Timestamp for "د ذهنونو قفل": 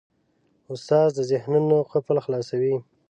1.15-2.17